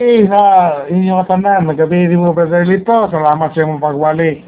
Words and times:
Eh, 0.00 0.24
sa 0.32 0.40
inyong 0.88 1.28
tanan, 1.28 1.68
nagabi 1.68 2.08
mo 2.16 2.32
Brother 2.32 2.64
Lito, 2.64 3.12
salamat 3.12 3.52
sa 3.52 3.68
imong 3.68 3.84
pagwali. 3.84 4.40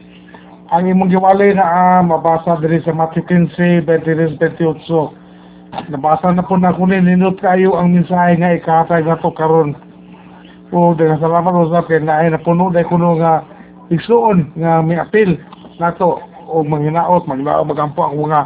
Ang 0.72 0.96
imong 0.96 1.12
giwali 1.12 1.52
na 1.52 1.60
ah, 1.60 2.00
mabasa 2.00 2.56
diri 2.56 2.80
sa 2.80 2.96
Matthew 2.96 3.28
15, 3.28 3.84
23, 3.84 4.40
28. 4.40 5.92
Nabasa 5.92 6.32
na 6.32 6.40
po 6.40 6.56
na 6.56 6.72
kunin, 6.72 7.04
ninot 7.04 7.36
kayo 7.36 7.76
ang 7.76 7.92
mensahe 7.92 8.40
nga 8.40 8.56
ikahatay 8.56 9.04
na 9.04 9.20
to 9.20 9.28
karon. 9.36 9.76
O, 10.72 10.96
daga 10.96 11.20
salamat 11.20 11.68
usap 11.68 11.84
kay 11.84 12.00
naay 12.00 12.32
na 12.32 12.40
puno 12.40 12.72
dahil 12.72 12.88
kuno 12.88 13.20
nga 13.20 13.44
igsuon 13.92 14.56
nga 14.56 14.80
may 14.80 14.96
apil 14.96 15.36
nato 15.76 16.16
o 16.48 16.64
manghinaot, 16.64 17.28
maglao, 17.28 17.60
magampo 17.68 18.00
ang 18.08 18.24
mga 18.24 18.40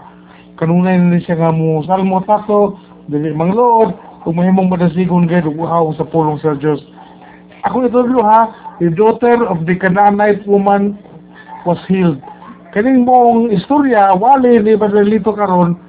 kanunay 0.58 0.98
na 0.98 1.22
siya 1.22 1.38
nga 1.38 1.54
mo 1.54 1.86
salmo 1.86 2.18
tato, 2.26 2.74
dili 3.06 3.30
manglood, 3.30 3.94
kung 4.26 4.42
mahimong 4.42 4.74
madasigon 4.74 5.30
kayo, 5.30 5.54
duguhaw 5.54 5.86
sa 5.94 6.02
pulong 6.02 6.42
sa 6.42 6.58
Diyos. 6.58 6.95
Ako 7.66 7.90
ito 7.90 8.00
ha, 8.22 8.50
the 8.78 8.94
daughter 8.94 9.42
of 9.46 9.66
the 9.66 9.74
Canaanite 9.74 10.46
woman 10.46 10.94
was 11.66 11.78
healed. 11.90 12.22
Kaning 12.70 13.02
mong 13.02 13.50
istorya, 13.50 14.14
wali 14.14 14.62
ni 14.62 14.78
Badalito 14.78 15.34
karon 15.34 15.86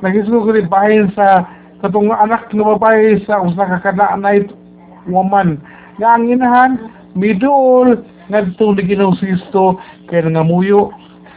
nagisugo 0.00 0.48
ko 0.48 0.50
rin 0.56 0.68
bahin 0.68 1.12
sa 1.12 1.44
katong 1.84 2.12
anak 2.12 2.48
ng 2.52 2.64
babae 2.76 3.20
sa 3.24 3.40
usa 3.44 3.64
ka 3.76 3.78
Canaanite 3.84 4.52
woman. 5.08 5.60
Nga 6.00 6.08
ang 6.08 6.24
inahan, 6.28 6.72
midol, 7.16 8.00
nga 8.32 8.44
itong 8.44 8.76
naginaw 8.80 9.12
sisto, 9.20 9.76
kaya 10.08 10.28
nga 10.28 10.44
muyo, 10.44 10.92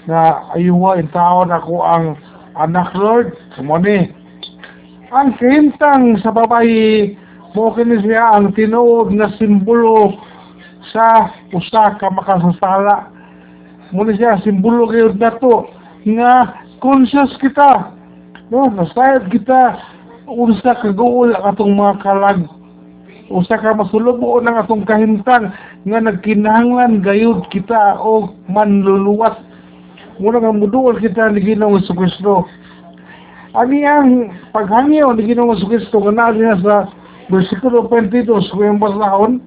na 0.08 0.52
ayuwa 0.56 1.00
in 1.00 1.08
taon 1.16 1.52
ako 1.52 1.80
ang 1.84 2.16
anak 2.60 2.92
Lord, 2.96 3.36
sumoni. 3.56 4.12
Ang 5.12 5.36
kahintang 5.40 6.20
sa 6.20 6.32
babae, 6.32 7.16
mo 7.54 7.70
kini 7.78 8.02
siya 8.02 8.34
ang 8.34 8.50
tinuod 8.58 9.14
nga 9.14 9.30
simbolo 9.38 10.18
sa 10.90 11.30
usa 11.54 11.96
ka 12.02 12.10
makasasala. 12.10 13.14
Muna 13.94 14.18
siya 14.18 14.42
simbolo 14.42 14.90
kayo 14.90 15.14
nato 15.14 15.70
nga 16.10 16.58
conscious 16.82 17.30
kita. 17.38 17.94
No, 18.50 18.68
nasayad 18.74 19.30
kita 19.30 19.78
unsa 20.26 20.74
ka 20.82 20.90
gool 20.98 21.30
atong 21.34 21.78
mga 21.78 22.02
kalag. 22.02 22.42
Usa 23.30 23.62
ka 23.62 23.78
masulubo 23.78 24.42
ng 24.42 24.58
atong 24.58 24.84
kahintang 24.90 25.54
nga 25.86 26.00
nagkinahanglan 26.02 27.06
gayud 27.06 27.46
kita 27.54 28.02
o 28.02 28.34
manluluwas. 28.50 29.38
Muna 30.18 30.42
nga 30.42 30.54
muduol 30.54 30.98
kita 30.98 31.30
ni 31.30 31.42
Ginoong 31.42 31.86
Kristo. 31.86 32.50
Ani 33.54 33.86
ang 33.86 34.34
paghangyo 34.50 35.14
ni 35.14 35.30
Ginoong 35.30 35.70
Kristo 35.70 36.02
nga 36.02 36.34
naa 36.34 36.58
sa 36.62 36.90
versikulo 37.34 37.90
22 37.90 38.30
sa 38.30 38.54
kuyang 38.54 38.78
basahon, 38.78 39.42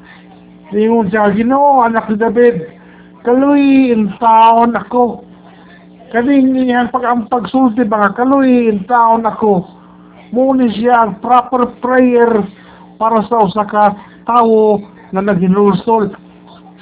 Ingon 0.74 1.06
siya, 1.14 1.30
Ginoo, 1.30 1.86
anak 1.86 2.10
ni 2.10 2.18
David, 2.18 2.58
kaluy 3.22 3.94
in 3.94 4.10
taon 4.18 4.74
ako. 4.74 5.22
Kaning 6.10 6.58
iyang 6.58 6.90
pag 6.90 7.06
pagsulti 7.30 7.86
ba 7.86 8.02
nga, 8.02 8.18
kaluy 8.18 8.66
in 8.66 8.82
taon 8.90 9.22
ako. 9.22 9.62
Muni 10.34 10.74
siya 10.74 11.06
ang 11.06 11.22
proper 11.22 11.70
prayer 11.78 12.42
para 12.98 13.22
sa 13.30 13.46
usa 13.46 13.62
ka 13.62 13.94
tawo 14.26 14.82
na 15.14 15.22
naghinulsol. 15.22 16.10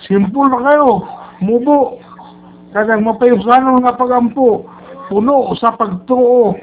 Simple 0.08 0.48
na 0.48 0.64
kayo, 0.64 1.04
mubo. 1.44 2.00
Kadang 2.72 3.04
mapayusanon 3.04 3.84
nga 3.84 4.00
pagampo, 4.00 4.64
puno 5.12 5.52
sa 5.60 5.76
pagtuo. 5.76 6.56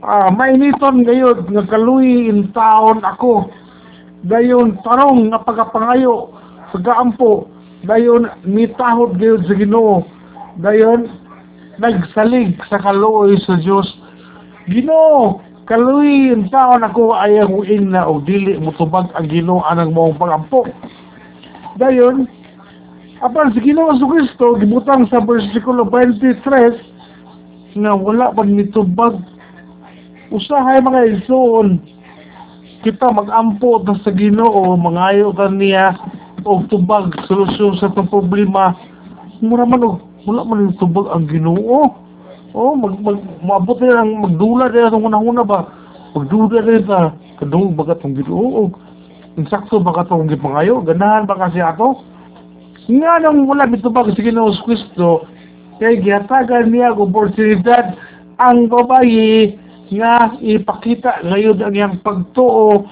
Ah, 0.00 0.32
mainiton 0.32 1.04
gayod 1.04 1.44
nga 1.52 1.64
kaluy 1.68 2.32
in 2.32 2.48
taon 2.56 3.04
ako. 3.04 3.52
Dayon 4.24 4.80
tarong 4.80 5.28
nga 5.28 5.44
pagapangayo 5.44 6.32
pagaampo 6.72 7.44
dayon 7.84 8.24
mitahod 8.48 9.20
gayud 9.20 9.44
sa 9.44 9.52
Ginoo. 9.52 10.00
Dayon 10.64 11.12
nagsalig 11.76 12.56
sa 12.72 12.80
kaluoy 12.80 13.36
sa 13.44 13.60
Dios. 13.60 13.84
Ginoo 14.72 15.44
kaluy 15.68 16.32
in 16.32 16.48
taon 16.48 16.80
ako 16.84 17.12
ayang 17.20 17.52
uing 17.52 17.92
na 17.92 18.08
og 18.08 18.24
dili 18.24 18.56
mutubag 18.56 19.12
ang 19.12 19.28
Ginoo 19.28 19.60
anang 19.68 19.92
mong 19.92 20.16
pagampo. 20.16 20.64
Dayon 21.76 22.24
apan 23.20 23.52
sa 23.52 23.60
Ginoo 23.60 23.92
sa 23.92 24.08
Kristo 24.08 24.56
gibutang 24.56 25.04
sa 25.12 25.20
bersikulo 25.20 25.84
23 25.92 27.76
nga 27.76 27.92
wala 27.92 28.32
pa 28.32 28.40
nitubag. 28.40 29.20
Usahay 30.32 30.80
mga 30.80 31.12
igsoon 31.12 31.93
kita 32.84 33.08
magampo 33.08 33.80
ta 33.88 33.96
sa 34.04 34.12
Ginoo 34.12 34.76
mangayo 34.76 35.32
ta 35.32 35.48
niya 35.48 35.96
og 36.44 36.68
tubag 36.68 37.16
solusyon 37.24 37.80
sa 37.80 37.88
itong 37.88 38.12
problema. 38.12 38.76
Mura 39.40 39.64
man 39.64 39.80
og 39.80 40.04
wala 40.28 40.44
man 40.44 40.68
yung 40.68 40.76
tubag 40.76 41.08
ang 41.08 41.24
Ginoo. 41.24 41.96
Oh 42.52 42.76
mag, 42.76 43.00
mag 43.00 43.18
maabot 43.40 43.80
na 43.80 44.04
ang 44.04 44.20
magdula 44.28 44.68
na 44.68 44.92
itong 44.92 45.08
una-una 45.08 45.42
ba? 45.48 45.64
Magdula 46.12 46.60
na 46.60 46.84
ta 46.84 47.00
kadung 47.40 47.72
baga 47.72 47.96
itong 47.96 48.20
Ginoo? 48.20 48.68
Insakto 49.40 49.80
baka 49.80 50.04
itong 50.04 50.28
gipangayo? 50.28 50.84
Ganahan 50.84 51.24
ba 51.24 51.40
kasi 51.40 51.64
ato 51.64 52.04
nga 52.84 53.16
nang 53.16 53.48
wala 53.48 53.64
mitubag 53.64 54.12
sa 54.12 54.20
Ginoo 54.20 54.52
Kristo 54.68 55.24
kay 55.80 56.04
gihatagan 56.04 56.68
niya 56.68 56.92
og 56.92 57.08
oportunidad 57.08 57.96
ang 58.36 58.68
babayi 58.68 59.56
nga 59.92 60.32
ipakita 60.40 61.24
ngayon 61.28 61.60
ang 61.60 61.74
iyang 61.74 61.96
pagtuo 62.00 62.88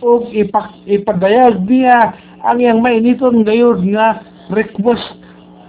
o 0.00 0.08
ipak, 0.32 0.88
ipadayag 0.88 1.60
niya 1.68 2.16
ang 2.40 2.56
iyang 2.56 2.80
mainiton 2.80 3.44
ngayon 3.44 3.84
nga 3.92 4.24
request 4.48 5.20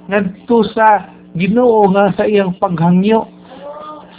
ngadto 0.07 0.63
sa 0.71 1.11
Ginoo 1.31 1.87
nga 1.95 2.11
sa 2.19 2.27
iyang 2.27 2.59
paghangyo. 2.59 3.23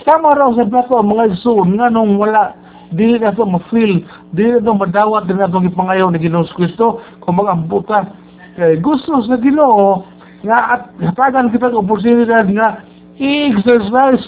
Sama 0.00 0.32
raw 0.32 0.48
sa 0.56 0.64
plato 0.64 0.96
mga 1.04 1.36
igsoon 1.36 1.76
nga 1.76 1.92
nung 1.92 2.16
wala 2.16 2.56
dili 2.92 3.20
na 3.20 3.32
ito 3.32 3.44
ma-feel 3.44 4.04
dili 4.32 4.56
na 4.56 4.64
ito 4.64 4.72
madawat 4.72 5.28
din 5.28 5.36
na 5.36 5.48
itong 5.48 5.68
ipangayaw 5.68 6.08
ni 6.08 6.20
Ginoo 6.20 6.48
Kristo. 6.56 7.04
Kung 7.20 7.36
mag-ambuta 7.36 8.16
kay 8.56 8.80
gusto 8.80 9.20
sa 9.28 9.36
Ginoo 9.40 10.08
nga 10.44 10.58
at 10.76 10.82
hatagan 11.00 11.52
kita 11.52 11.72
ng 11.72 11.80
oportunidad 11.84 12.48
nga 12.52 12.80
i-exercise 13.20 14.24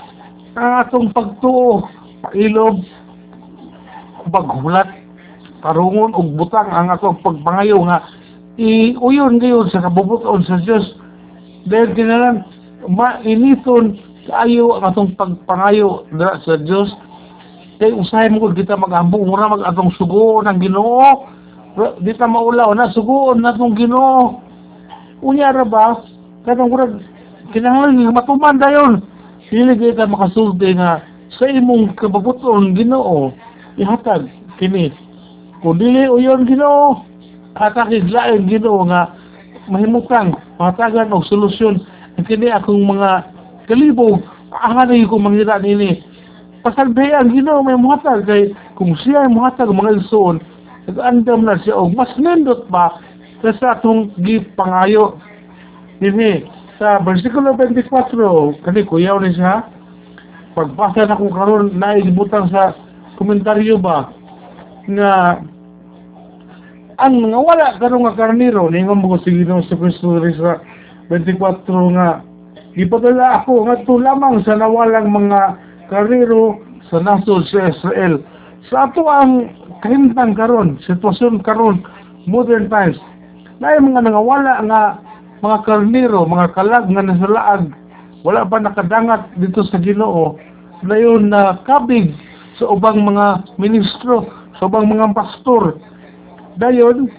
ang 0.54 0.86
atong 0.86 1.08
pagtuo 1.10 1.88
pailob 2.34 2.82
paghulat 4.34 4.90
tarungon 5.62 6.10
og 6.18 6.34
butang 6.34 6.66
ang 6.74 6.90
atong 6.90 7.22
pagpangayo 7.22 7.86
nga 7.86 8.02
iuyon 8.58 9.38
gayon 9.38 9.70
sa 9.70 9.86
kabubuton 9.86 10.42
sa 10.42 10.58
Dios 10.58 10.98
dahil 11.70 11.94
kinalan 11.94 12.42
mainiton 12.90 13.96
kaayo 14.26 14.74
ang 14.74 14.90
atong 14.90 15.14
pagpangayo 15.14 16.10
dira 16.10 16.42
sa 16.42 16.58
Dios 16.58 16.90
kay 17.78 17.94
usahay 17.94 18.30
mo 18.30 18.50
kita 18.50 18.74
mag-ambong 18.74 19.26
mura 19.26 19.50
mag 19.50 19.62
atong 19.66 19.90
sugo 19.98 20.42
ng 20.42 20.58
Ginoo. 20.62 21.26
Di 21.74 22.14
ta 22.14 22.30
maulaw 22.30 22.70
na 22.70 22.94
sugoon 22.94 23.42
na 23.42 23.50
itong 23.50 23.74
Ginoo. 23.74 24.38
Unya 25.26 25.50
ra 25.50 25.66
ba 25.66 25.98
katong 26.46 26.70
murag 26.70 27.02
kinahanglan 27.50 28.14
matuman 28.14 28.62
dayon. 28.62 29.02
Dili 29.50 29.74
kita 29.78 30.06
makasulti 30.06 30.74
nga 30.74 31.02
sa 31.32 31.48
imong 31.48 31.96
kababuton 31.96 32.76
Ginoo 32.76 33.32
ihatag 33.80 34.28
kini. 34.60 34.92
Kung 35.64 35.80
dili 35.80 36.06
uyon 36.06 36.44
Ginoo 36.44 37.02
hatagid 37.56 38.10
lain 38.10 38.46
Ginoo 38.50 38.84
nga 38.86 39.14
mahimutang 39.70 40.36
hatagan 40.60 41.14
og 41.14 41.24
solusyon. 41.26 41.80
Kini 42.24 42.46
akong 42.52 42.86
mga 42.86 43.26
kalibog 43.66 44.22
ahanay 44.54 45.02
ko 45.08 45.18
mangira 45.18 45.58
nini. 45.58 46.04
Pasagday 46.62 47.12
ang 47.12 47.34
Ginoo 47.34 47.64
may 47.66 47.76
muhatag 47.76 48.24
kay 48.28 48.54
kung 48.78 48.94
siya 49.02 49.26
ay 49.26 49.30
muhatag 49.32 49.72
mga 49.72 50.00
igsoon 50.00 50.38
nag-andam 50.84 51.48
na 51.48 51.56
siya 51.64 51.80
og 51.80 51.96
mas 51.96 52.12
nindot 52.20 52.68
pa 52.68 53.00
sa 53.44 53.76
atong 53.76 54.12
gipangayo. 54.24 55.20
Dinhi 56.00 56.44
sa 56.80 56.98
versikulo 57.04 57.54
24 57.56 58.64
kani 58.64 58.82
kuyaw 58.88 59.20
ni 59.20 59.36
siya 59.36 59.73
pagbasa 60.54 61.10
na 61.10 61.18
kung 61.18 61.34
karon 61.34 61.74
na 61.74 61.98
ibutang 61.98 62.46
sa 62.48 62.72
komentaryo 63.18 63.78
ba 63.82 64.10
nga 64.86 65.42
ang 66.94 67.14
mga 67.18 67.38
wala 67.42 67.74
karon 67.82 68.06
nga 68.06 68.14
karniro 68.14 68.70
ningon 68.70 69.02
mo 69.02 69.18
sige 69.22 69.42
no 69.42 69.62
sa 69.66 69.74
Kristo 69.74 70.14
sa 70.38 70.62
24 71.10 71.66
nga 71.98 72.22
gipadala 72.78 73.42
ako 73.42 73.66
nga 73.66 73.82
to 73.82 73.98
lamang 73.98 74.42
sa 74.46 74.54
nawalang 74.54 75.10
mga 75.10 75.40
karniro 75.90 76.58
sa 76.90 77.00
nasod 77.02 77.46
sa 77.50 77.70
Israel. 77.70 78.22
Sa 78.70 78.88
ato 78.88 79.04
ang 79.10 79.50
kahimtang 79.82 80.38
karon 80.38 80.78
sitwasyon 80.86 81.42
karon 81.42 81.82
modern 82.30 82.70
times 82.70 82.96
na 83.58 83.76
mga 83.76 84.06
nangawala 84.06 84.62
nga 84.64 84.80
mga 85.42 85.58
karniro 85.66 86.24
mga 86.24 86.56
kalag 86.56 86.86
nga 86.88 87.02
nasalaag 87.04 87.74
wala 88.24 88.48
pa 88.48 88.56
nakadangat 88.56 89.36
dito 89.36 89.60
sa 89.68 89.76
Ginoo 89.76 90.40
na 90.84 90.96
yun 91.00 91.32
na 91.32 91.58
kabig 91.64 92.12
sa 92.60 92.70
ubang 92.70 93.02
mga 93.02 93.56
ministro, 93.58 94.28
sa 94.60 94.68
ubang 94.68 94.86
mga 94.86 95.16
pastor. 95.16 95.80
Dayon, 96.60 97.10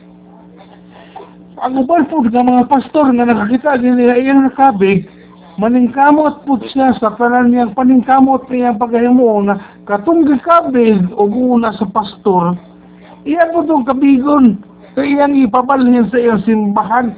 ang 1.59 1.73
uban 1.75 2.07
po 2.07 2.23
nga 2.23 2.44
mga 2.45 2.67
pastor 2.71 3.12
nga 3.12 3.25
nakakita 3.27 3.79
nila 3.79 4.15
iyang 4.15 4.47
nakabig, 4.47 5.07
maningkamot 5.56 6.44
po 6.44 6.59
siya 6.67 6.95
sa 7.00 7.15
tanan 7.15 7.51
niyang 7.51 7.75
paningkamot 7.75 8.47
niyang 8.51 8.79
paghahimo 8.79 9.39
na 9.44 9.59
katong 9.88 10.27
gikabig 10.27 11.00
o 11.15 11.27
una 11.27 11.71
sa 11.75 11.88
pastor, 11.88 12.59
iya 13.23 13.47
po 13.51 13.63
itong 13.63 13.88
kabigon 13.88 14.59
kaya 14.95 15.27
iyang 15.27 15.35
ipabalhin 15.35 16.07
sa 16.07 16.19
iyang 16.19 16.44
simbahan. 16.47 17.15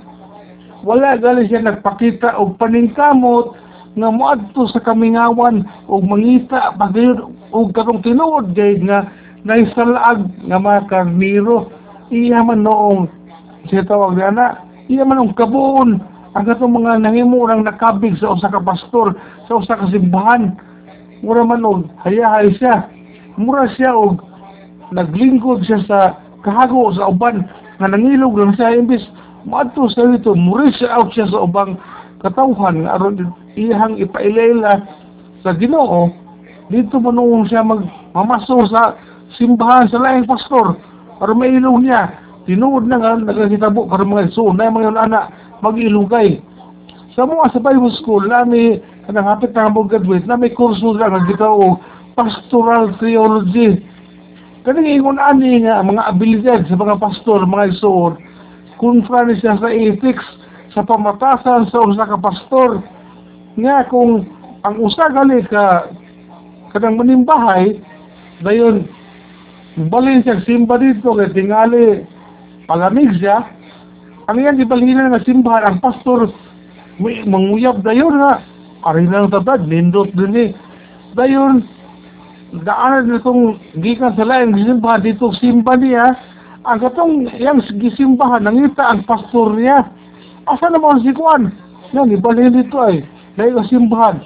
Wala 0.85 1.17
gali 1.17 1.49
siya 1.49 1.65
nagpakita 1.65 2.38
og 2.38 2.57
paningkamot 2.61 3.57
nga 3.97 4.13
moadto 4.13 4.69
sa 4.69 4.77
kamingawan 4.77 5.65
og 5.89 6.05
mangita 6.05 6.77
pagayon 6.77 7.33
og 7.49 7.73
katong 7.73 8.05
tinuod 8.05 8.53
gay 8.53 8.77
nga 8.85 9.09
naisalaag 9.41 10.29
nga 10.45 10.57
mga 10.61 10.85
karniro. 10.85 11.73
Iya 12.13 12.45
man 12.45 12.63
noong 12.63 13.09
siya 13.67 13.83
tawag 13.83 14.15
na 14.15 14.29
na 14.31 14.47
iya 14.88 15.03
man 15.03 15.19
ang 15.19 15.33
kabuon 15.33 15.97
ang 16.38 16.45
katong 16.45 16.77
mga 16.77 17.01
nangimurang 17.01 17.65
nakabig 17.65 18.13
sa 18.21 18.38
usa 18.38 18.53
ka 18.53 18.61
pastor 18.61 19.17
sa 19.49 19.57
usa 19.57 19.81
ka 19.81 19.89
simbahan. 19.89 20.53
Mura 21.25 21.41
man 21.41 21.65
og 21.65 21.89
hayahay 22.05 22.53
siya. 22.55 22.85
Mura 23.41 23.65
siya 23.73 23.97
og 23.97 24.21
naglingkod 24.94 25.65
siya 25.65 25.81
sa 25.89 25.99
kahago 26.45 26.94
sa 26.94 27.09
uban 27.09 27.49
nga 27.81 27.89
nangilog 27.89 28.38
lang 28.38 28.53
siya. 28.53 28.77
Imbis 28.77 29.01
maadto 29.49 29.89
sa 29.89 30.05
ito 30.11 30.38
muris 30.38 30.77
out 30.85 31.09
siya 31.17 31.25
sa 31.33 31.41
ubang 31.47 31.79
katawhan 32.21 32.85
aron 32.85 33.33
iyang 33.57 33.98
ipailela 33.98 34.86
sa 35.42 35.57
Ginoo 35.57 36.13
dito 36.68 37.00
manungong 37.00 37.48
siya 37.48 37.63
mag 37.63 37.83
mamaso 38.12 38.68
sa 38.68 38.95
simbahan 39.39 39.88
sa 39.88 40.00
laing 40.04 40.27
pastor 40.27 40.75
para 41.18 41.31
mailong 41.31 41.83
niya. 41.83 42.12
Tinuod 42.48 42.88
na 42.88 43.00
nga 43.00 43.19
nagkakitabo 43.19 43.92
para 43.92 44.07
mga 44.07 44.31
so 44.31 44.56
na 44.56 44.71
mga 44.71 44.95
anak 44.95 45.31
mag-ilugay 45.59 46.39
sa 47.18 47.25
mga 47.25 47.50
sa 47.50 47.59
Bible 47.59 47.92
school 47.98 48.24
nami 48.24 48.77
kanang 49.09 49.25
hapit 49.25 49.51
na 49.51 49.74
mo 49.74 49.83
graduate 49.83 50.30
na 50.30 50.38
may 50.38 50.54
kurso 50.54 50.94
lang 50.94 51.18
nga 51.18 51.25
gitaw 51.25 51.75
pastoral 52.13 52.94
theology. 53.01 53.81
Kani 54.62 55.00
ingon 55.00 55.18
ani 55.18 55.65
nga 55.65 55.81
mga 55.81 56.04
abilidad 56.13 56.62
sa 56.69 56.77
mga 56.77 57.01
pastor 57.01 57.42
mga 57.48 57.74
isuod 57.74 58.21
kung 58.77 59.01
siya 59.01 59.57
sa 59.57 59.71
ethics 59.71 60.24
sa 60.75 60.86
pamatasan 60.86 61.65
sa 61.74 61.81
usa 61.83 62.06
ka 62.06 62.19
pastor 62.21 62.86
nga 63.57 63.89
kung 63.89 64.21
ang 64.62 64.75
usa 64.77 65.09
gali 65.09 65.42
ka 65.50 65.89
kanang 66.74 67.01
manimbahay 67.01 67.81
dayon 68.45 68.86
balin 69.89 70.21
siya 70.21 70.45
simba 70.45 70.77
dito 70.77 71.18
kay 71.18 71.33
tingali 71.33 72.06
palamig 72.69 73.18
siya. 73.18 73.42
Ang 74.30 74.44
yan 74.44 74.62
ibalhin 74.62 75.09
nga 75.09 75.25
simbahan 75.25 75.65
ang 75.65 75.77
pastor 75.81 76.30
may 77.01 77.25
manguyab 77.25 77.81
dayon 77.81 78.21
nga 78.21 78.45
ari 78.86 79.09
lang 79.09 79.33
tabad 79.33 79.65
nindot 79.65 80.13
din 80.13 80.38
eh 80.38 80.50
dayon 81.18 81.65
daanan 82.62 83.09
nitong 83.09 83.57
gikan 83.81 84.13
sa 84.13 84.25
laing 84.25 84.54
simbahan 84.54 85.01
dito 85.01 85.33
simba 85.42 85.74
niya. 85.74 86.13
Ang 86.68 86.83
katong 86.83 87.13
yang 87.42 87.63
gisimbahan 87.80 88.45
nangita 88.45 88.86
ang 88.86 89.01
pastor 89.07 89.57
niya. 89.57 89.88
Asa 90.45 90.68
naman 90.69 91.01
si 91.01 91.09
Juan? 91.15 91.50
Yan 91.95 92.12
ibalhin 92.12 92.54
dito 92.54 92.75
ay 92.83 93.01
dahil 93.37 93.61
simbahan. 93.69 94.19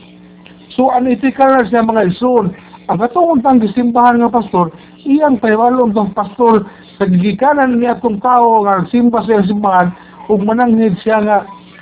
So, 0.72 0.88
ano 0.88 1.12
itikalar 1.12 1.68
siya 1.68 1.84
mga 1.84 2.16
ison. 2.16 2.56
Ang 2.88 2.98
katong 3.00 3.40
untang 3.40 3.60
gisimbahan 3.60 4.24
nga 4.24 4.32
pastor, 4.32 4.72
iyang 5.04 5.40
paywalong 5.40 5.92
tong 5.92 6.16
pastor 6.16 6.64
sa 6.96 7.08
gigikanan 7.08 7.78
niya 7.80 8.00
itong 8.00 8.24
tao 8.24 8.64
nga 8.64 8.88
simba 8.88 9.24
sa 9.28 9.44
simbahan, 9.44 9.92
ug 10.32 10.44
mananghid 10.44 10.96
siya 11.04 11.20
nga, 11.24 11.38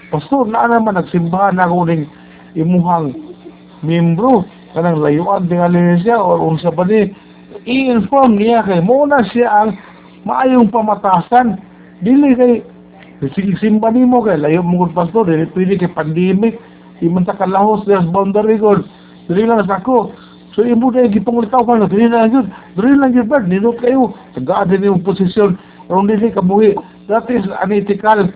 pastor, 0.09 0.49
na 0.49 0.65
naman 0.65 0.97
nagsimbahan 0.97 1.57
na 1.57 1.69
ako 1.69 1.85
ning 1.85 2.03
imuhang 2.57 3.13
membro, 3.85 4.43
kanang 4.73 5.01
layuan 5.01 5.45
tingalin 5.45 6.01
siya, 6.01 6.17
or 6.17 6.41
unsa 6.41 6.73
ba 6.73 6.85
ni, 6.85 7.13
i-inform 7.65 8.37
niya 8.37 8.65
kay 8.65 8.81
muna 8.81 9.21
siya 9.29 9.47
ang 9.49 9.77
maayong 10.25 10.69
pamatasan. 10.69 11.61
Dili 12.01 12.33
kay, 12.33 12.53
sige 13.33 13.53
simba 13.61 13.93
ni 13.93 14.01
mo 14.05 14.25
kay 14.25 14.37
layo 14.37 14.65
mo 14.65 14.89
pastor, 14.89 15.29
dili 15.29 15.45
pwede 15.53 15.77
kay 15.77 15.93
pandemic, 15.93 16.57
di 16.99 17.09
man 17.09 17.25
ta 17.25 17.33
kalahos 17.33 17.85
des 17.85 18.03
boundary 18.11 18.57
god 18.57 18.83
dili 19.27 19.47
lang 19.47 19.63
ako 19.63 20.11
so 20.55 20.63
imo 20.63 20.91
na 20.91 21.07
gipangulitaw 21.07 21.63
pa 21.63 21.79
dili 21.87 22.07
lang 22.07 22.31
yun 22.31 22.47
dili 22.75 22.95
lang 22.95 23.15
yun 23.15 23.27
bad 23.27 23.47
ninot 23.47 23.79
kayo 23.79 24.13
tagaan 24.35 24.69
din 24.69 24.87
yung 24.87 25.03
posisyon 25.03 25.57
aron 25.89 26.07
dili 26.07 26.31
ka 26.31 26.43
that 27.07 27.25
is 27.31 27.45
unethical 27.63 28.27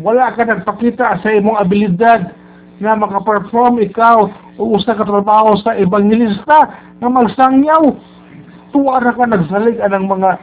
wala 0.00 0.32
ka 0.32 0.44
nagpakita 0.48 1.20
sa 1.20 1.28
imong 1.28 1.60
abilidad 1.60 2.32
nga 2.80 2.98
makaperform 2.98 3.78
ikaw 3.78 4.26
o 4.58 4.62
usa 4.74 4.96
ka 4.96 5.06
trabaho 5.06 5.54
sa 5.60 5.76
evangelista 5.78 6.72
nga 6.98 7.08
magsangyaw 7.08 7.94
tuwa 8.72 8.98
ra 9.04 9.12
ka 9.12 9.28
nagsalig 9.28 9.78
anang 9.78 10.08
mga 10.08 10.40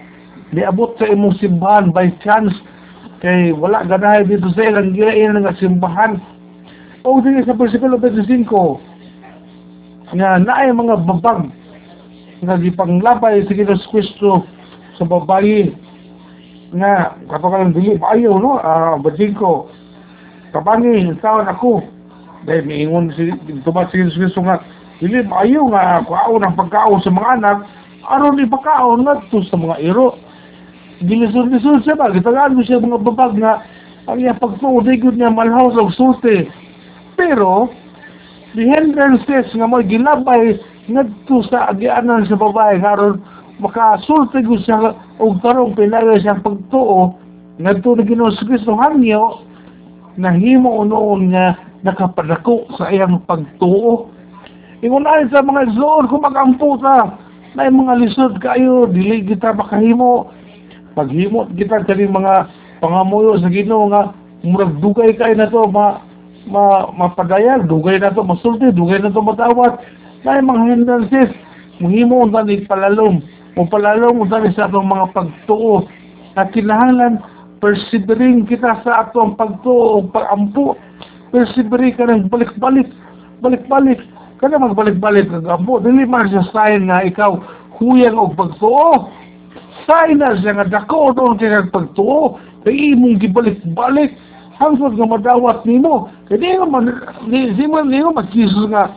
niabot 0.54 0.94
sa 0.98 1.10
imong 1.10 1.36
simbahan 1.42 1.90
by 1.90 2.10
chance. 2.22 2.54
Kay 3.20 3.52
wala 3.52 3.84
ganahay 3.84 4.24
dito 4.24 4.48
sa 4.56 4.64
ilang 4.64 4.96
gilain 4.96 5.36
nga 5.44 5.52
simbahan 5.60 6.22
o 7.10 7.22
din 7.26 7.42
sa 7.42 7.58
versikulo 7.58 7.98
25 7.98 8.46
nga 10.14 10.38
naay 10.38 10.70
mga 10.70 11.02
babag 11.10 11.50
nga 12.46 12.56
gipanglabay 12.62 13.42
sa 13.46 13.54
Ginoo 13.58 13.82
Kristo 13.90 14.46
sa 14.98 15.04
babayi 15.10 15.74
nga 16.70 17.18
kapag 17.26 17.74
dili 17.74 17.98
ayaw 17.98 18.38
no? 18.38 18.62
Ah 18.62 18.94
uh, 18.94 19.34
ko 19.34 19.74
kabangi 20.54 21.14
tawon 21.22 21.50
ako. 21.50 21.82
Dahil 22.48 22.64
miingon 22.66 23.12
si 23.18 23.34
tumat 23.66 23.90
si 23.90 24.06
Kristo 24.06 24.46
nga 24.46 24.62
dili 25.02 25.26
ayaw 25.26 25.66
nga 25.74 26.06
kuaon 26.06 26.46
ang 26.46 26.58
pagkaon 26.58 27.02
sa 27.02 27.10
mga 27.10 27.30
anak. 27.42 27.58
Aron 28.10 28.42
ipakaon 28.42 29.06
ngadto 29.06 29.44
sa 29.50 29.58
mga 29.58 29.82
iro. 29.82 30.18
Gilisod-lisod 31.04 31.86
siya 31.86 32.00
ba? 32.00 32.12
Gitagaan 32.12 32.56
mo 32.58 32.62
siya 32.64 32.82
mga 32.82 33.02
babag 33.02 33.34
nga 33.38 33.62
ang 34.10 34.18
iya 34.18 34.34
pagtuod 34.34 34.90
niya 34.90 35.30
malhaw 35.30 35.70
sa 35.70 35.86
sulti 35.94 36.50
pero, 37.20 37.68
the 38.56 38.64
hindrances 38.64 39.52
nga 39.52 39.68
mo 39.68 39.84
gilabay 39.84 40.56
ngadto 40.88 41.44
sa 41.52 41.76
agianan 41.76 42.24
sa 42.26 42.40
babae 42.40 42.80
karon 42.80 43.20
makasulti 43.60 44.40
ko 44.42 44.56
siya 44.64 44.96
og 45.20 45.44
tarong 45.44 45.76
pinagay 45.76 46.24
siya 46.24 46.40
pagtuo 46.40 47.20
ngadto 47.60 48.00
na 48.00 48.08
Ginoo 48.08 48.32
sa 48.32 48.48
Kristo 48.48 48.74
hanyo 48.80 49.44
nahimo 50.16 50.80
unoon 50.82 51.36
nga 51.36 51.60
nakapadako 51.84 52.68
sa 52.76 52.92
iyang 52.92 53.20
pagtuo. 53.28 54.10
Ingon 54.80 55.08
ay 55.08 55.28
sa 55.28 55.44
mga 55.44 55.70
igsoon 55.70 56.08
kung 56.08 56.24
magampo 56.24 56.80
ta 56.80 57.20
na 57.54 57.68
mga 57.68 58.00
lisod 58.00 58.40
kayo 58.40 58.88
dili 58.88 59.28
kita 59.28 59.52
makahimo. 59.54 60.32
Paghimo 60.96 61.52
kita 61.54 61.84
kani 61.84 62.08
mga 62.08 62.48
pangamuyo 62.80 63.38
sa 63.38 63.52
Ginoo 63.52 63.92
nga 63.92 64.16
murag 64.42 64.80
dugay 64.80 65.14
kay 65.20 65.36
na 65.36 65.52
to 65.52 65.68
ma 65.68 66.09
ma 66.48 66.88
mapadayag, 66.96 67.68
dugay 67.68 68.00
na 68.00 68.14
to 68.16 68.24
masulti, 68.24 68.72
dugay 68.72 69.02
na 69.02 69.12
to 69.12 69.20
matawat. 69.20 69.82
Kaya 70.24 70.44
mga 70.44 70.64
hindrances, 70.72 71.32
muhimo 71.80 72.24
unta 72.24 72.44
ni 72.44 72.64
palalom, 72.68 73.24
o 73.56 73.66
palalom 73.68 74.24
unta 74.24 74.40
ni 74.40 74.54
sa 74.56 74.72
atong 74.72 74.88
mga 74.88 75.12
pagtuo. 75.12 75.88
Na 76.38 76.48
kinahanglan, 76.48 77.20
persevering 77.60 78.48
kita 78.48 78.80
sa 78.86 79.08
atong 79.08 79.36
pagtuo 79.36 80.00
o 80.00 80.08
pagampo. 80.08 80.80
Persevering 81.30 81.94
ka 81.94 82.08
ng 82.08 82.32
balik-balik, 82.32 82.88
balik-balik. 83.44 84.00
Kada 84.40 84.56
magbalik-balik 84.56 85.28
ng 85.28 85.52
ampo, 85.52 85.84
dili 85.84 86.08
man 86.08 86.32
siya 86.32 86.48
sign 86.56 86.88
nga 86.88 87.04
ikaw 87.04 87.36
huyang 87.76 88.16
og 88.16 88.40
pagtuo. 88.40 89.12
Sign 89.84 90.24
na 90.24 90.40
siya 90.40 90.56
nga 90.56 90.80
dako 90.80 91.12
doon 91.12 91.36
siya 91.36 91.68
pagtuo. 91.68 92.40
Kaya 92.64 92.96
imong 92.96 93.20
gibalik-balik 93.20 94.16
hangtod 94.60 95.00
nga 95.00 95.08
madawat 95.08 95.64
nimo 95.64 96.12
kay 96.28 96.38
di 96.38 96.60
man 96.60 96.86
di, 97.32 97.56
di 97.56 97.66
man 97.66 97.88
man 97.88 98.28
Jesus 98.36 98.68
nga 98.68 98.92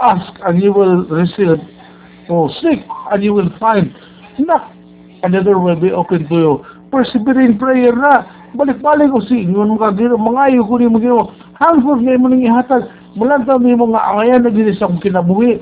ask 0.00 0.32
and 0.48 0.58
you 0.58 0.72
will 0.72 1.04
receive. 1.12 1.60
Oh 2.32 2.48
seek 2.48 2.82
and 3.12 3.20
you 3.22 3.36
will 3.36 3.52
find. 3.60 3.92
Knock 4.40 4.64
and 5.22 5.36
the 5.36 5.44
door 5.44 5.60
will 5.60 5.78
be 5.78 5.92
open 5.92 6.26
to 6.26 6.34
you. 6.34 6.52
Persevering 6.90 7.60
prayer 7.60 7.94
na. 7.94 8.26
Balik-balik 8.54 9.10
ko 9.10 9.18
si 9.26 9.44
ngon 9.50 9.76
ka 9.82 9.90
dito 9.98 10.14
mangayo 10.14 10.62
ko 10.62 10.78
ni 10.78 10.86
mo 10.86 10.98
gino 11.02 11.34
hangtod 11.58 12.00
nga 12.02 12.18
mo 12.18 12.30
ning 12.30 12.46
ihatag. 12.46 12.86
Mulantaw 13.14 13.60
nimo 13.60 13.90
nga 13.92 14.14
angayan 14.14 14.46
na 14.46 14.50
dili 14.50 14.72
sa 14.74 14.90
kinabuhi. 14.90 15.58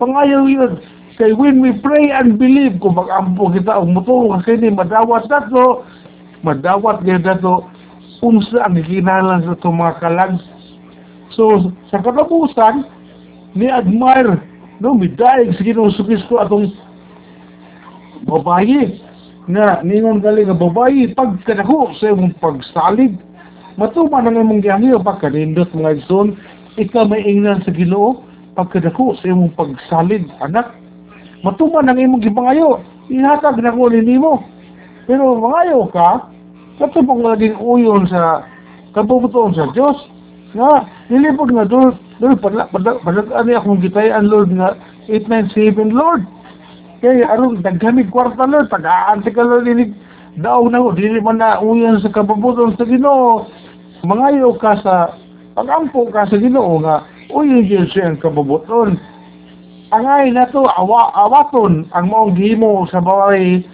Pangayo 0.00 0.46
yun. 0.46 0.78
Kay 1.18 1.34
when 1.34 1.58
we 1.58 1.74
pray 1.82 2.14
and 2.14 2.38
believe 2.38 2.78
kung 2.78 2.94
mag-ampo 2.94 3.50
kita 3.50 3.74
og 3.74 3.90
mutuo 3.90 4.38
kasi 4.38 4.54
ni 4.54 4.70
madawat 4.70 5.26
dato 5.26 5.82
madawat 6.46 7.02
gyud 7.02 7.26
dato 7.26 7.66
unsa 8.22 8.66
ang 8.66 8.78
ginalan 8.82 9.44
sa 9.46 9.54
itong 9.54 9.78
mga 9.78 9.98
kalag. 10.02 10.34
So, 11.34 11.70
sa 11.92 12.02
katapusan, 12.02 12.86
ni-admire, 13.54 14.42
no, 14.82 14.94
midaig 14.94 15.54
sa 15.54 15.62
Ginoong 15.62 15.94
Kristo 15.94 16.42
atong 16.42 16.74
babayi. 18.26 19.08
nga 19.48 19.80
ningon 19.80 20.20
gali 20.20 20.44
nga 20.44 20.52
babayi 20.52 21.08
pagkadako 21.16 21.96
sa 21.96 22.12
imong 22.12 22.36
pagsalig 22.36 23.16
matuman 23.80 24.28
ang 24.28 24.36
imong 24.36 24.60
giangyo 24.60 25.00
pagkanindot 25.00 25.72
mga 25.72 26.04
igsoon 26.04 26.36
ikaw 26.76 27.08
may 27.08 27.24
ingnan 27.24 27.64
sa 27.64 27.72
Ginoo 27.72 28.20
pagkadako 28.52 29.16
sa 29.16 29.32
imong 29.32 29.56
pagsalig 29.56 30.28
anak 30.44 30.68
matuman 31.40 31.88
ang 31.88 31.96
imong 31.96 32.20
gibangayo 32.20 32.84
ihatag 33.08 33.56
na 33.64 33.72
ko 33.72 33.88
nimo 33.88 34.44
pero 35.08 35.40
mangayo 35.40 35.88
ka 35.96 36.28
katubong 36.78 37.26
naging 37.26 37.58
uyon 37.58 38.06
sa 38.06 38.46
kabubuton 38.94 39.52
sa 39.52 39.68
Dios 39.74 39.98
nga 40.56 40.86
nilipod 41.12 41.52
nga 41.52 41.68
doon 41.68 41.92
doon 42.18 42.38
padla 42.38 42.70
ani 43.38 43.54
akong 43.54 43.82
gitayan 43.84 44.26
Lord 44.26 44.50
nga 44.54 44.74
897 45.06 45.92
Lord. 45.94 46.24
Kaya 46.98 47.30
aron 47.30 47.62
daghamig 47.62 48.10
kwarta 48.10 48.48
Lord 48.48 48.72
tagaan 48.72 49.22
ka 49.22 49.42
Lord 49.42 49.70
ini 49.70 49.94
daw 50.38 50.66
na 50.66 50.82
ko 50.82 50.94
dili 50.94 51.18
man 51.22 51.42
na 51.42 51.62
uyon 51.62 52.02
sa 52.02 52.10
kabubuton 52.10 52.74
sa 52.78 52.86
Ginoo. 52.86 53.46
Mangayo 54.06 54.54
ka 54.58 54.78
sa 54.82 55.14
pagampo 55.54 56.06
ka 56.10 56.26
sa 56.26 56.38
Ginoo 56.38 56.82
nga 56.82 57.06
uyon 57.34 57.66
gyud 57.66 57.90
siya 57.92 58.14
ang 58.14 58.22
kabubuton 58.22 58.98
angay 59.88 60.28
na 60.32 60.44
to 60.52 60.68
awa 60.68 61.12
awaton 61.16 61.88
ang 61.96 62.12
maong 62.12 62.36
gihimo 62.36 62.84
sa 62.92 63.00
baway. 63.00 63.64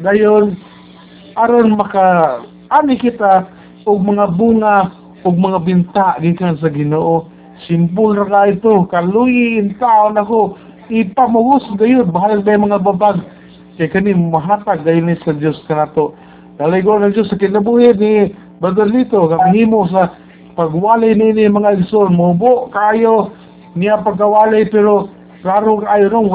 Dayon 0.00 0.56
aron 1.36 1.76
maka 1.76 2.40
ani 2.70 2.96
kita 2.98 3.46
og 3.86 3.98
mga 4.02 4.26
bunga 4.38 4.90
og 5.26 5.34
mga 5.36 5.58
binta 5.66 6.06
gikan 6.22 6.56
sa 6.58 6.70
Ginoo. 6.72 7.28
Simple 7.68 8.16
ra 8.16 8.24
ka 8.24 8.40
ito 8.48 8.88
kaluyin 8.88 9.76
taon 9.76 10.16
ako 10.16 10.56
ipamugos 10.88 11.66
gayud 11.76 12.08
bahalag 12.08 12.46
day 12.46 12.56
mga 12.56 12.80
babag. 12.80 13.20
Kay 13.76 13.88
kani 13.88 14.12
mahatag 14.12 14.84
gayon 14.84 15.08
ni 15.08 15.16
sa 15.24 15.32
Dios 15.32 15.56
kanato 15.64 16.12
Daligo 16.60 16.92
ng 17.00 17.16
Diyos 17.16 17.32
sa 17.32 17.40
kinabuhi 17.40 17.96
ni 17.96 18.36
Brother 18.60 18.84
Lito, 18.84 19.24
kamihimo 19.32 19.88
sa 19.88 20.12
pagwalay 20.52 21.16
nini 21.16 21.48
mga 21.48 21.80
igsoon, 21.80 22.12
mubo 22.12 22.68
kayo 22.68 23.32
niya 23.72 24.04
pagkawalay 24.04 24.68
pero 24.68 25.08
klaro 25.40 25.80
kayo 25.80 26.12
nung 26.12 26.28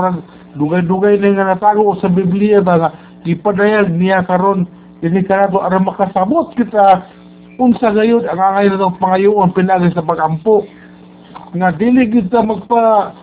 dugay-dugay 0.58 1.22
na 1.22 1.30
nga 1.38 1.46
natago 1.54 1.94
sa 2.02 2.10
Biblia 2.10 2.58
ba 2.58 2.74
nga 2.82 2.90
ipadayag 3.22 3.94
niya 3.94 4.26
karon 4.26 4.66
ini 5.06 5.22
kanato 5.22 5.62
aron 5.62 5.86
makasabot 5.86 6.50
kita? 6.58 7.06
Unsa 7.56 7.94
gayud 7.94 8.28
ang 8.28 8.42
angay 8.42 8.68
na 8.68 8.82
itong 8.82 9.00
pangayoon 9.00 9.56
pinagi 9.56 9.94
sa 9.96 10.04
pagampo. 10.04 10.68
Nga 11.56 11.78
dili 11.80 12.10
kita 12.12 12.44
magpa 12.44 13.16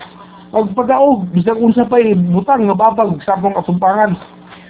magpadaog 0.53 1.33
bisag 1.37 1.61
unsa 1.61 1.85
pa 1.85 2.01
butang 2.33 2.69
nga 2.71 2.77
babag 2.77 3.21
sa 3.27 3.37
atong 3.37 3.59
atumpangan. 3.59 4.17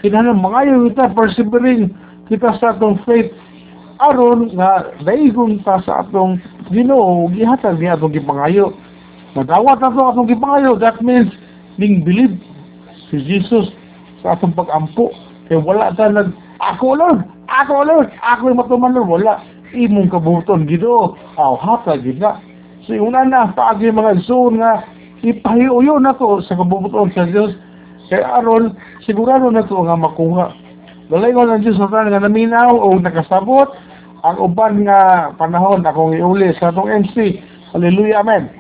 Kinahanglan 0.03 0.43
mangayo 0.43 0.91
kita 0.91 1.15
persevering 1.15 1.95
kita 2.27 2.59
sa 2.59 2.75
atong 2.75 2.99
faith. 3.07 3.31
Aron 4.03 4.51
nga 4.59 4.91
daigon 5.07 5.63
ta 5.63 5.79
sa 5.87 6.03
atong 6.03 6.43
Ginoo 6.73 7.29
gihatag 7.29 7.77
niya 7.77 8.01
atong 8.01 8.17
gipangayo. 8.17 8.73
Madawat 9.37 9.83
na 9.85 9.93
to 9.93 10.03
atong 10.09 10.31
gipangayo. 10.31 10.81
That 10.81 11.05
means, 11.05 11.29
ning 11.77 12.01
believe 12.01 12.41
si 13.13 13.21
Jesus 13.21 13.69
sa 14.25 14.39
atong 14.39 14.57
pag-ampo. 14.57 15.13
Kaya 15.47 15.61
wala 15.61 15.93
ta 15.93 16.09
nag, 16.09 16.33
ako 16.63 16.95
Lord, 16.95 17.21
ako 17.51 17.75
Lord, 17.83 18.09
ako 18.23 18.43
yung 18.55 18.61
matuman 18.63 18.95
Lord. 18.95 19.11
Wala. 19.11 19.43
Imong 19.75 20.13
kabuton, 20.13 20.69
Ginoo. 20.69 21.19
Aw, 21.35 21.55
hata, 21.59 21.99
gina. 21.99 22.39
So, 22.87 22.95
una 22.95 23.27
na, 23.27 23.51
paagi 23.51 23.89
mga 23.91 24.21
igsoon 24.21 24.61
nga, 24.61 24.85
ipahiuyo 25.23 25.97
na 25.99 26.15
to 26.15 26.43
sa 26.45 26.55
kabubuton 26.55 27.11
sa 27.15 27.27
Diyos. 27.27 27.57
Kaya 28.13 28.43
aron, 28.43 28.77
sigurado 29.07 29.49
na 29.49 29.65
to 29.65 29.81
nga 29.81 29.97
makuha. 29.97 30.53
Dalay 31.09 31.33
ko 31.33 31.49
ng 31.49 31.63
Diyos 31.65 31.81
sa 31.81 31.89
nga 31.89 32.21
naminaw 32.21 32.75
o 32.75 32.95
nakasabot 33.01 33.71
ang 34.23 34.39
uban 34.39 34.87
nga 34.87 35.31
panahon 35.35 35.83
akong 35.83 36.15
iuli 36.15 36.55
sa 36.59 36.71
atong 36.71 36.91
MC. 36.91 37.43
Hallelujah, 37.75 38.23
Amen. 38.23 38.53